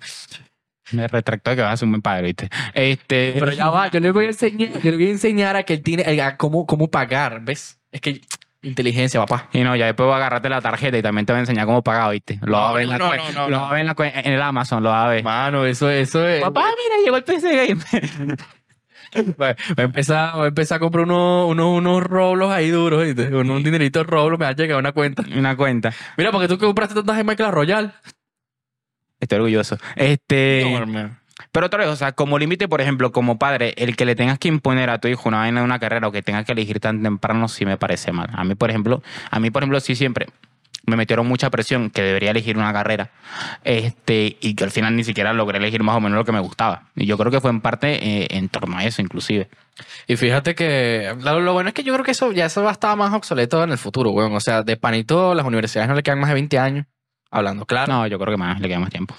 [0.91, 2.49] me retracto de que vas a ser un buen padre, ¿viste?
[2.73, 5.63] Este, Pero ya va, yo le voy a enseñar, yo le voy a enseñar a
[5.63, 7.79] que él tiene, a cómo, cómo pagar, ¿ves?
[7.91, 8.21] Es que
[8.62, 9.49] inteligencia, papá.
[9.53, 11.65] Y no, ya después voy a agarrarte la tarjeta y también te voy a enseñar
[11.65, 12.39] cómo pagar, ¿viste?
[12.41, 13.95] Lo vas a ver en la no, no, no, lo vas a ver en, la
[14.21, 15.23] en el Amazon, lo vas a ver.
[15.23, 16.41] Mano, eso, eso es.
[16.41, 17.82] Papá, mira, llegó el PC Game.
[19.38, 23.99] Voy a empezar, a empezar a comprar unos, unos, unos roblos ahí duros, un dinerito
[23.99, 25.23] de roblos me va a llegar una cuenta.
[25.36, 25.93] Una cuenta.
[26.17, 27.91] Mira, porque tú compraste tantas gemas Clash Royale.
[29.19, 29.78] Estoy orgulloso.
[29.95, 31.17] Este, No,
[31.52, 34.39] pero otra vez, o sea, como límite, por ejemplo, como padre, el que le tengas
[34.39, 36.80] que imponer a tu hijo una vaina de una carrera o que tengas que elegir
[36.80, 38.30] tan temprano sí me parece mal.
[38.34, 40.28] A mí, por ejemplo, a mí, por ejemplo, sí siempre
[40.86, 43.12] me metieron mucha presión que debería elegir una carrera
[43.63, 46.39] este y que al final ni siquiera logré elegir más o menos lo que me
[46.39, 46.84] gustaba.
[46.96, 49.48] Y yo creo que fue en parte eh, en torno a eso, inclusive.
[50.08, 52.69] Y fíjate que lo, lo bueno es que yo creo que eso ya eso va
[52.69, 54.36] a estar más obsoleto en el futuro, weón.
[54.36, 56.86] O sea, de panito las universidades no le quedan más de 20 años.
[57.32, 57.91] Hablando claro.
[57.91, 59.15] No, yo creo que más le queda más tiempo.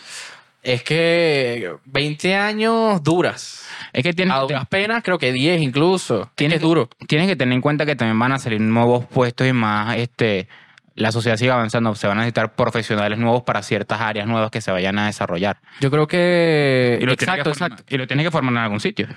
[0.63, 3.67] Es que 20 años duras.
[3.93, 6.31] Es que tienes, A duras penas creo que 10 incluso.
[6.35, 6.89] Tienes Tienes duro.
[7.07, 10.49] tienes que tener en cuenta que también van a salir nuevos puestos y más, este,
[10.95, 14.61] la sociedad sigue avanzando, se van a necesitar profesionales nuevos para ciertas áreas nuevas que
[14.61, 15.59] se vayan a desarrollar.
[15.81, 16.99] Yo creo que...
[17.01, 17.95] Y lo, tienes exacto, que formar- exacto.
[17.95, 19.09] y lo tienes que formar en algún sitio.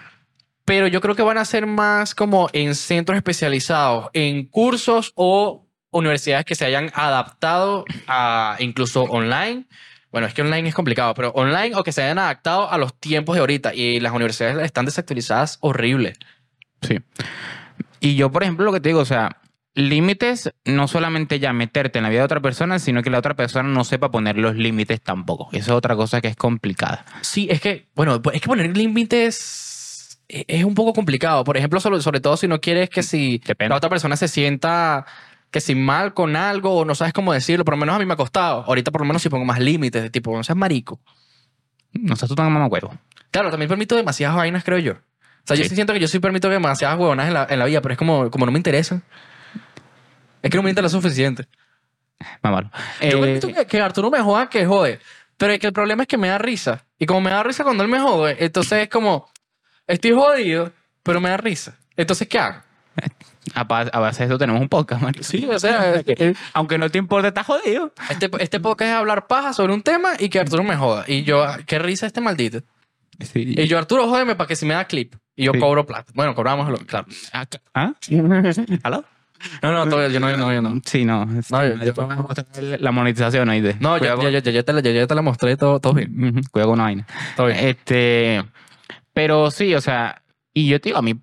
[0.66, 5.66] Pero yo creo que van a ser más como en centros especializados, en cursos o
[5.92, 9.66] universidades que se hayan adaptado a incluso online.
[10.12, 13.00] Bueno, es que online es complicado, pero online o que se hayan adaptado a los
[13.00, 13.74] tiempos de ahorita.
[13.74, 16.16] Y las universidades están desactualizadas horrible.
[16.82, 17.00] Sí.
[18.00, 19.38] Y yo, por ejemplo, lo que te digo, o sea,
[19.78, 23.36] límites no solamente ya meterte en la vida de otra persona, sino que la otra
[23.36, 25.50] persona no sepa poner los límites tampoco.
[25.52, 27.06] Esa es otra cosa que es complicada.
[27.22, 31.44] Sí, es que, bueno, es que poner límites e- es un poco complicado.
[31.44, 33.70] Por ejemplo, sobre, sobre todo si no quieres que si Depende.
[33.70, 35.06] la otra persona se sienta
[35.52, 38.06] que si mal con algo o no sabes cómo decirlo, por lo menos a mí
[38.06, 38.63] me ha costado.
[38.66, 41.00] Ahorita por lo menos si pongo más límites, de tipo, no seas marico.
[41.94, 42.94] No seas tú tan mamacuevo.
[43.32, 44.94] Claro, también permito demasiadas vainas, creo yo.
[44.94, 45.70] O sea, yo Sí.
[45.70, 47.98] sí siento que yo sí permito demasiadas huevonas en la, en la vida, pero es
[47.98, 49.04] como, como no me interesan.
[50.41, 51.47] Es que no me interesa suficiente.
[52.41, 52.71] Mamalo.
[53.02, 55.00] Yo Eh, que, que Arturo me joda, que jode.
[55.38, 56.86] Pero es que el problema es que me da risa.
[56.97, 59.30] Y como me da risa cuando él me jode, entonces es como,
[59.86, 60.71] estoy jodido,
[61.04, 61.78] pero me da risa.
[61.95, 62.62] Entonces, ¿qué hago?
[63.54, 65.21] a, ba- a base de eso tenemos un podcast, Mario.
[65.23, 67.93] Sí, o sea, eh, Aunque no te importe, estás jodido.
[68.10, 71.04] este, este podcast es hablar paja sobre un tema y que Arturo me joda.
[71.08, 72.62] Y yo, ah, qué risa este maldito.
[73.19, 73.54] Sí.
[73.58, 75.13] Y yo, Arturo, jódeme para que si me da clip.
[75.36, 75.60] Y yo Sí.
[75.60, 76.12] cobro plata.
[76.15, 77.06] Bueno, cobramos, claro.
[77.76, 77.93] ¿Ah?
[78.84, 79.06] ¿Aló?
[79.62, 80.82] No, no, todavía yo no, yo no, yo no.
[80.86, 81.26] Sí, no.
[81.26, 82.47] No, yo- a mostrar
[82.80, 83.76] la monetización ahí de.
[83.80, 86.41] No, ya, ya, ya te la, ya te la mostré todo, todo bien.
[86.52, 87.08] Cuidado con una vaina.
[87.36, 87.60] Todo bien.
[87.60, 88.43] Este,
[89.13, 90.21] pero sí, o sea,
[90.54, 91.15] y yo te digo, a mí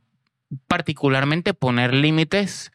[0.66, 2.70] particularmente poner límites,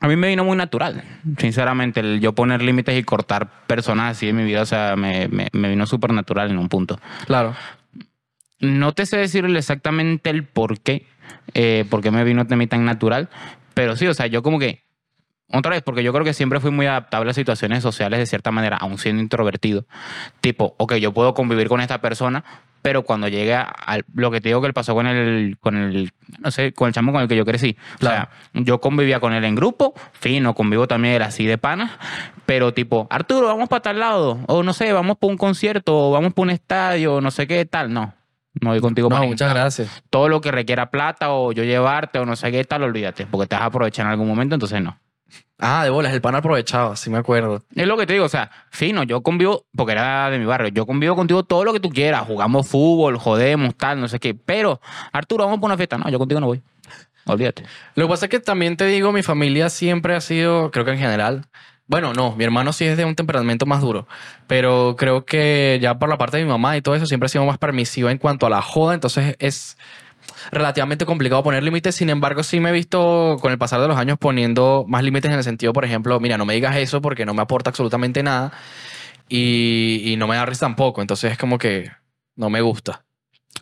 [0.00, 1.02] a mí me vino muy natural,
[1.38, 5.26] sinceramente, el yo poner límites y cortar personas así en mi vida, o sea, me,
[5.28, 7.00] me, me vino súper natural en un punto.
[7.26, 7.54] Claro.
[8.60, 11.06] No te sé decirle exactamente el por qué,
[11.54, 13.28] eh, por qué me vino de mí tan natural,
[13.76, 14.84] pero sí, o sea, yo como que,
[15.52, 18.50] otra vez, porque yo creo que siempre fui muy adaptable a situaciones sociales de cierta
[18.50, 19.84] manera, aún siendo introvertido.
[20.40, 22.42] Tipo, ok, yo puedo convivir con esta persona,
[22.80, 26.50] pero cuando llegue a, lo que te digo que pasó con el, con el, no
[26.50, 27.76] sé, con el chamo con el que yo crecí.
[27.96, 31.90] O sea, yo convivía con él en grupo, fino, convivo también era así de panas,
[32.46, 36.12] pero tipo, Arturo, vamos para tal lado, o no sé, vamos para un concierto, o
[36.12, 38.14] vamos para un estadio, o no sé qué tal, no.
[38.60, 40.02] No voy contigo No, para muchas gracias.
[40.10, 43.46] Todo lo que requiera plata o yo llevarte o no sé qué tal, olvídate, porque
[43.46, 44.98] te vas a aprovechar en algún momento, entonces no.
[45.58, 47.62] Ah, de bolas, el pan aprovechado, sí me acuerdo.
[47.74, 50.68] Es lo que te digo, o sea, fino, yo convivo, porque era de mi barrio,
[50.68, 54.34] yo convivo contigo todo lo que tú quieras, jugamos fútbol, jodemos, tal, no sé qué,
[54.34, 54.80] pero
[55.12, 56.62] Arturo, vamos por una fiesta, no, yo contigo no voy.
[57.24, 57.64] Olvídate.
[57.96, 60.92] Lo que pasa es que también te digo, mi familia siempre ha sido, creo que
[60.92, 61.46] en general,
[61.88, 64.08] bueno, no, mi hermano sí es de un temperamento más duro,
[64.46, 67.28] pero creo que ya por la parte de mi mamá y todo eso siempre ha
[67.28, 69.76] sido más permisiva en cuanto a la joda, entonces es
[70.50, 73.96] relativamente complicado poner límites, sin embargo sí me he visto con el pasar de los
[73.96, 77.24] años poniendo más límites en el sentido, por ejemplo, mira, no me digas eso porque
[77.24, 78.52] no me aporta absolutamente nada
[79.28, 81.90] y, y no me da risa tampoco, entonces es como que
[82.34, 83.04] no me gusta.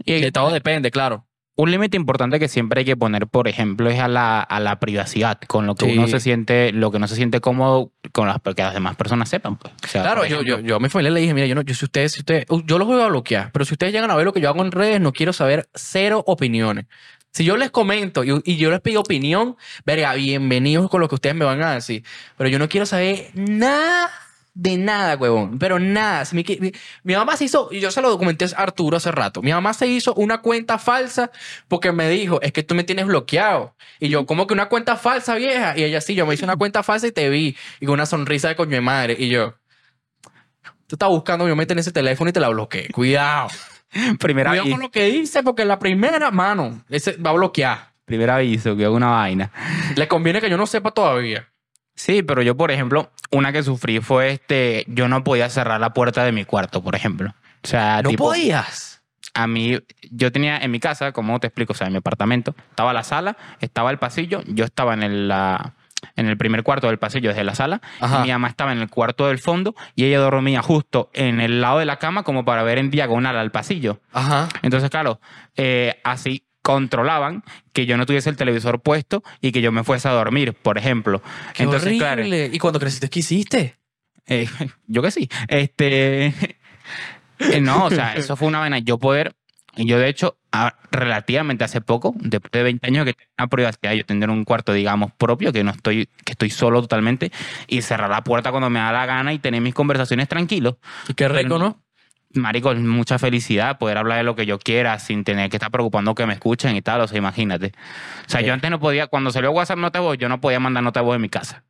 [0.05, 1.27] Y De todo depende, claro.
[1.57, 4.81] Un límite importante que siempre hay que poner, por ejemplo, es a la, a la
[4.81, 5.97] privacidad, con lo que Sí.
[5.97, 9.29] uno se siente, lo que no se siente cómodo con las que las demás personas
[9.29, 9.57] sepan.
[9.57, 9.73] Pues.
[9.85, 11.55] O sea, Claro, por yo, ejemplo, yo, yo a mi familia le dije, mira, yo
[11.55, 14.11] no, yo si ustedes, si ustedes, yo los voy a bloquear, pero si ustedes llegan
[14.11, 16.87] a ver lo que yo hago en redes, no quiero saber cero opiniones.
[17.33, 21.17] Si yo les comento y, y yo les pido opinión, verga, bienvenidos con lo que
[21.17, 22.05] ustedes me van a decir.
[22.37, 24.11] Pero yo no quiero saber nada
[24.55, 25.59] de nada, huevón.
[25.59, 26.25] Pero nada.
[26.33, 29.43] Mi, mi, mi mamá se hizo, y yo se lo documenté a Arturo hace rato,
[29.43, 31.31] mi mamá se hizo una cuenta falsa
[31.69, 33.75] porque me dijo, es que tú me tienes bloqueado.
[33.99, 35.77] Y yo, ¿cómo que una cuenta falsa, vieja?
[35.77, 37.57] Y ella, sí, yo me hice una cuenta falsa y te vi.
[37.81, 39.17] Y con una sonrisa de coño de madre.
[39.19, 39.55] Y yo,
[40.87, 42.88] tú estás buscando, yo meter en ese teléfono y te la bloqueé.
[42.90, 43.49] Cuidado.
[44.21, 47.93] primer, Cuidado con lo que dice porque la primera mano, ese va a bloquear.
[48.05, 49.51] primer aviso, que hago una vaina.
[49.97, 51.49] Le conviene que yo no sepa todavía.
[51.95, 55.93] Sí, pero yo, por ejemplo, una que sufrí fue este, yo no podía cerrar la
[55.95, 57.35] puerta de mi cuarto, por ejemplo.
[57.63, 59.03] O sea, No tipo, podías.
[59.35, 59.79] a mí,
[60.11, 63.05] yo tenía en mi casa, como te explico, o sea, en mi apartamento, estaba la
[63.05, 65.75] sala, estaba el pasillo, yo estaba en el, la-
[66.17, 68.23] en el primer cuarto del pasillo desde la sala, Ajá.
[68.23, 71.79] mi mamá estaba en el cuarto del fondo y ella dormía justo en el lado
[71.79, 74.01] de la cama como para ver en diagonal al pasillo.
[74.13, 74.49] Ajá.
[74.63, 75.19] Entonces, claro,
[75.57, 80.09] eh, así controlaban que yo no tuviese el televisor puesto y que yo me fuese
[80.09, 81.22] a dormir, por ejemplo.
[81.53, 82.24] Qué Entonces, claro.
[82.27, 83.77] ¿Y cuando creciste qué hiciste?
[84.27, 84.48] eh,
[84.87, 85.29] yo que sí.
[85.48, 86.27] Este.
[87.38, 88.79] eh, no, o sea, eso fue una vaina.
[88.79, 89.35] Yo poder.
[89.77, 93.48] y Yo, de hecho, a- relativamente hace poco, después de 20 años que tengo una
[93.48, 97.31] privacidad, yo tener un cuarto, digamos, propio, que no estoy, que estoy solo totalmente,
[97.66, 100.77] y cerrar la puerta cuando me da la gana y tener mis conversaciones tranquilos.
[101.09, 101.84] Y qué rico, Pero- ¿no?
[102.35, 105.70] Marico, es mucha felicidad poder hablar de lo que yo quiera sin tener que estar
[105.70, 107.01] preocupando que me escuchen y tal.
[107.01, 107.73] O sea, imagínate.
[108.27, 108.47] O sea, Sí.
[108.47, 111.07] yo antes no podía, cuando salió WhatsApp nota voz, yo no podía mandar nota de
[111.07, 111.64] voz en mi casa.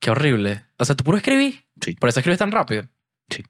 [0.00, 0.64] Qué horrible.
[0.78, 1.64] O sea, ¿tú puro escribí?
[1.80, 1.94] Sí.
[1.94, 2.84] ¿Por eso escribes tan rápido?
[3.28, 3.42] Sí.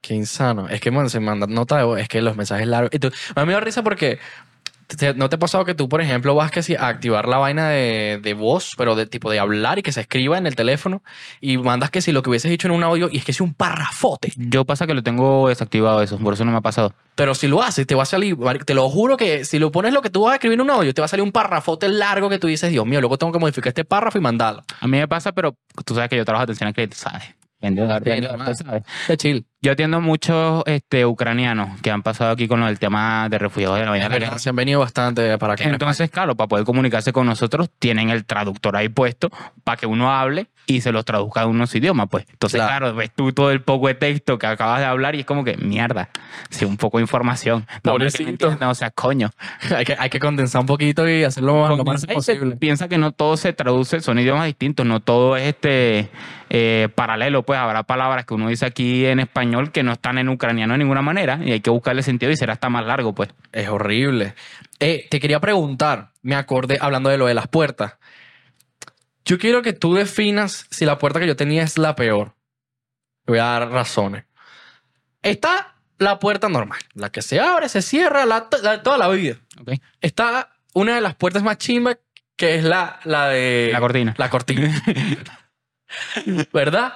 [0.00, 0.68] Qué insano.
[0.68, 2.00] Es que, man, se manda nota de voz.
[2.00, 2.90] Es que los mensajes largos.
[2.92, 4.18] Y tú, a mí me da risa porque...
[4.96, 7.38] te- ¿No te ha pasado que tú, por ejemplo, vas que sí, a activar la
[7.38, 10.56] vaina de, de voz, pero de tipo de hablar y que se escriba en el
[10.56, 11.02] teléfono
[11.40, 13.40] y mandas que si lo que hubieses dicho en un audio y es que es
[13.40, 14.32] un parrafote?
[14.36, 16.92] Yo pasa que lo tengo desactivado eso, por eso no me ha pasado.
[17.14, 19.92] Pero si lo haces, te va a salir, te lo juro que si lo pones
[19.92, 21.88] lo que tú vas a escribir en un audio, te va a salir un parrafote
[21.88, 24.62] largo que tú dices, Dios mío, luego tengo que modificar este párrafo y mandarlo.
[24.80, 27.22] A mí me pasa, pero tú sabes que yo trabajo atención al cliente, ¿sabes?
[27.62, 28.56] Vendedor, Sí, normal.
[28.56, 28.82] ¿sabes?
[29.06, 29.46] Qué chill.
[29.62, 33.84] Yo atiendo muchos este, ucranianos que han pasado aquí con el tema de refugiados de
[33.84, 34.38] la vaina de la guerra.
[34.38, 35.64] Se han venido bastante para acá.
[35.64, 39.28] Entonces, claro, para poder comunicarse con nosotros, tienen el traductor ahí puesto
[39.62, 42.24] para que uno hable y se los traduzca a unos idiomas, pues.
[42.30, 42.86] Entonces, Claro.
[42.86, 42.94] claro.
[42.94, 45.56] ves tú todo el poco de texto que acabas de hablar y es como que,
[45.58, 46.08] mierda,
[46.48, 47.66] sí, un poco de información.
[47.84, 48.30] No, Pobrecito.
[48.30, 49.30] entiendan, o sea, coño.
[49.76, 52.56] hay, que, hay que condensar un poquito y hacerlo lo más posible.
[52.56, 56.08] Piensa que no todo se traduce, son idiomas distintos, no todo es este
[56.50, 60.28] eh, paralelo, pues habrá palabras que uno dice aquí en español que no están en
[60.28, 63.30] ucraniano de ninguna manera y hay que buscarle sentido y será hasta más largo, pues.
[63.52, 64.34] Es horrible.
[64.78, 67.96] Eh, te quería preguntar, me acordé hablando de lo de las puertas.
[69.24, 72.34] Yo quiero que tú definas si la puerta que yo tenía es la peor.
[73.24, 74.24] Te voy a dar razones.
[75.22, 79.36] Está la puerta normal, la que se abre, se cierra, la, la toda la vida.
[79.60, 79.72] ¿ok?
[80.00, 81.98] Está una de las puertas más chimbas,
[82.36, 83.68] que es la, la de...
[83.70, 84.14] La cortina.
[84.16, 84.82] La cortina.
[86.52, 86.94] ¿Verdad?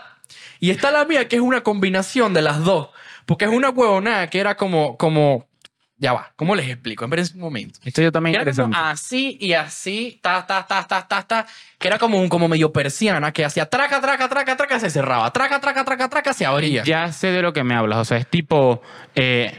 [0.64, 2.88] Y está la mía, que es una combinación de las dos.
[3.26, 5.46] Porque es una huevonada que era como, como,
[5.98, 7.04] ya va, ¿cómo les explico?
[7.04, 7.78] Espérense un momento.
[7.84, 8.90] Esto yo también Que era como interesante.
[8.90, 11.46] así y así, ta, ta, ta, ta, ta, ta,
[11.78, 15.30] que era como un como medio persiana que hacía traca, traca, traca, traca, se cerraba,
[15.32, 16.82] traca, traca, traca, traca, se abría.
[16.84, 18.80] Ya sé de lo que me hablas, o sea, es tipo...
[19.14, 19.52] eh,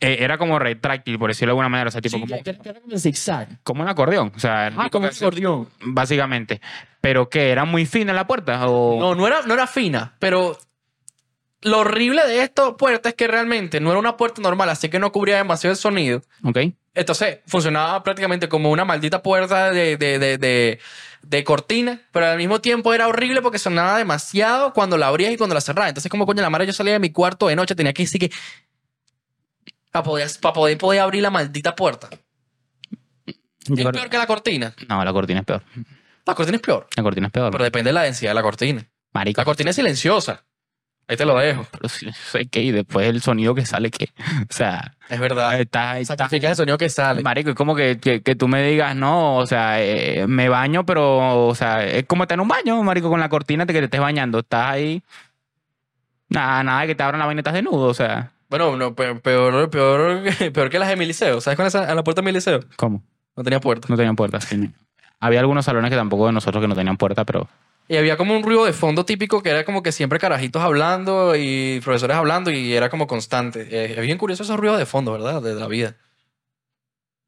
[0.00, 2.56] eh, era como retráctil, por decirlo de alguna manera, o sea, tipo Sí, como, que
[2.90, 3.62] que zigzag.
[3.62, 5.68] como un acordeón, o sea, Ah, como un acordeón.
[5.80, 6.60] básicamente.
[7.00, 10.58] Pero que era muy fina la puerta o No, no era, no era fina, pero
[11.62, 14.98] lo horrible de esta puerta es que realmente no era una puerta normal, así que
[15.00, 16.22] no cubría demasiado el sonido.
[16.44, 16.58] ¿ok?
[16.94, 20.78] Entonces funcionaba prácticamente como una maldita puerta de, de, de, de,
[21.22, 25.36] de cortina, pero al mismo tiempo era horrible porque sonaba demasiado cuando la abrías y
[25.36, 25.90] cuando la cerrabas.
[25.90, 28.20] Entonces, como coño la madre, yo salía de mi cuarto de noche, tenía que decir
[28.20, 28.30] que.
[29.90, 32.08] Para poder, para poder, poder abrir la maldita puerta.
[33.66, 34.74] Yo Es peor que la cortina.
[34.88, 35.62] No, la cortina es peor.
[36.26, 36.86] La cortina es peor.
[36.96, 37.50] La cortina es peor.
[37.50, 38.84] Pero depende de la densidad de la cortina.
[39.12, 39.40] Marico.
[39.40, 40.44] La cortina es silenciosa.
[41.06, 41.66] Ahí te lo dejo.
[41.70, 44.10] Pero sí, sé que y después el sonido que sale que.
[44.50, 45.58] O sea, Es verdad.
[45.58, 47.22] está, está, Sacrificas el sonido que sale.
[47.22, 50.84] Marico, es como que, que, que tú me digas, no, o sea, eh, me baño,
[50.84, 53.78] pero, o sea, es como estar en un baño, Marico, con la cortina de que
[53.78, 54.40] te estés bañando.
[54.40, 55.02] Estás ahí.
[56.28, 58.32] Nada, nada, de que te abran la vaina y estás desnudo, o sea.
[58.48, 61.40] Bueno, no, pe- peor, peor, peor que las de mi liceo.
[61.40, 62.60] ¿Sabes es esa- a la puerta de mi liceo?
[62.76, 63.02] ¿Cómo?
[63.36, 63.86] No tenía puerta.
[63.90, 64.44] No tenían puertas.
[64.44, 64.70] sí.
[65.20, 67.48] Había algunos salones que tampoco de nosotros que no tenían puerta, pero.
[67.88, 71.34] Y había como un ruido de fondo típico que era como que siempre carajitos hablando
[71.36, 73.62] y profesores hablando y era como constante.
[73.70, 75.42] Eh, es bien curioso esos ruidos de fondo, ¿verdad?
[75.42, 75.96] De, la vida.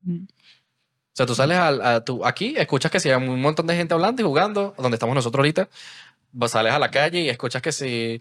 [0.06, 3.74] O sea, tú sales al- a, tu, aquí, escuchas que si hay un montón de
[3.76, 5.68] gente hablando y jugando, donde estamos nosotros ahorita,
[6.32, 8.20] vas- sales a la calle y escuchas que si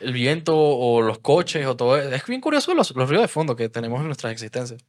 [0.00, 1.96] el viento o los coches o todo.
[1.98, 4.84] Es bien curioso los, los ruidos de fondo que tenemos en nuestras existencias.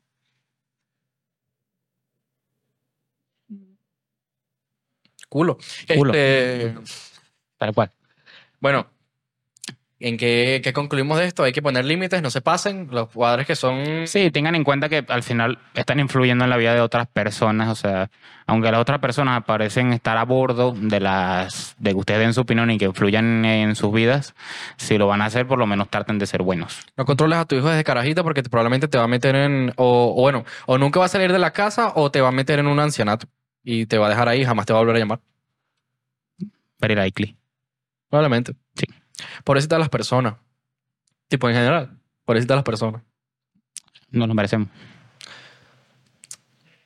[5.29, 5.57] Culo.
[5.95, 6.13] Culo.
[6.13, 6.75] Este,
[7.57, 7.91] Tal cual.
[8.59, 8.90] bueno,
[10.01, 11.43] ¿en qué, qué concluimos de esto?
[11.43, 12.87] Hay que poner límites, no se pasen.
[12.91, 14.07] Los cuadros que son...
[14.07, 17.69] Sí, tengan en cuenta que al final están influyendo en la vida de otras personas.
[17.69, 18.09] O sea,
[18.47, 22.41] aunque las otras personas parecen estar a bordo de las de que ustedes den su
[22.41, 24.33] opinión y que influyan en sus vidas,
[24.77, 26.79] si lo van a hacer, por lo menos traten de ser buenos.
[26.97, 29.71] No controles a tu hijo desde carajita porque te- probablemente te va a meter en...
[29.77, 32.31] O, o bueno, o nunca va a salir de la casa o te va a
[32.33, 33.27] meter en un ancianato.
[33.63, 35.19] Y te va a dejar ahí y jamás te va a volver a llamar.
[36.79, 37.37] Very likely.
[38.09, 38.53] Probablemente.
[38.75, 38.85] Sí.
[39.43, 40.35] Pobrecita las personas.
[41.27, 41.97] Tipo en general.
[42.25, 43.01] Pobrecita las personas.
[44.09, 44.67] Nos lo merecemos.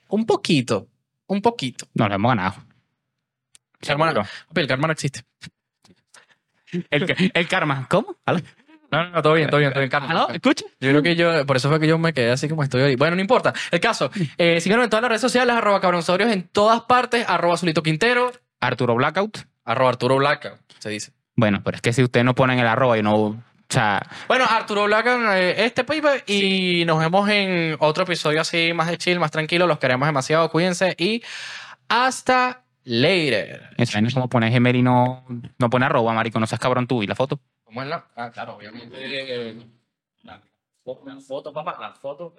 [0.10, 0.88] Un poquito.
[1.28, 1.88] Un poquito.
[1.94, 2.56] Nos lo hemos ganado.
[3.82, 5.22] Karma, papi, el karma no existe.
[6.90, 7.88] El, el karma.
[7.90, 8.16] ¿Cómo?
[8.26, 9.90] No, no, no, todo bien, todo bien, todo bien.
[9.90, 10.10] Karma.
[10.10, 10.30] ¿Aló?
[10.30, 10.66] ¿Escucha?
[10.80, 12.96] Yo creo que yo, por eso fue que yo me quedé así como estoy hoy.
[12.96, 13.54] Bueno, no importa.
[13.72, 17.58] El caso, eh, síganos en todas las redes sociales, arroba cabronsaurios en todas partes, arroba
[17.58, 19.40] Zulito Quintero, Arturo Blackout.
[19.66, 21.12] arroba Arturo Blaca, se dice.
[21.36, 23.14] Bueno, pero es que si ustedes no ponen el arroba y no.
[23.16, 23.36] O
[23.68, 28.88] sea, Bueno, Arturo Blaca, eh, este paper, y nos vemos en otro episodio así más
[28.88, 29.66] de chill, más tranquilo.
[29.68, 31.24] Los queremos demasiado, cuídense y
[31.90, 33.70] hasta later.
[33.78, 35.26] es como poner Gemer y no,
[35.58, 36.40] no pone arroba, marico.
[36.40, 37.02] No seas cabrón tú.
[37.04, 37.40] ¿Y la foto?
[37.64, 38.06] ¿Cómo es la?
[38.16, 38.96] Ah, claro, obviamente.
[39.00, 39.58] eh,
[40.24, 40.40] La
[40.84, 42.36] foto, la foto, papá, la foto.